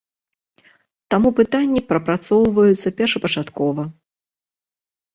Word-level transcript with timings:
Таму 1.15 1.29
пытанні 1.41 1.85
прапрацоўваюцца 1.93 2.95
першапачаткова. 3.05 3.91